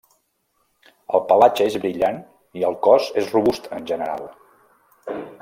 El 1.17 1.21
pelatge 1.31 1.67
és 1.71 1.77
brillant 1.83 2.17
i 2.61 2.65
el 2.71 2.79
cos 2.89 3.11
és 3.25 3.29
robust 3.37 3.71
en 3.81 3.87
general. 3.93 4.27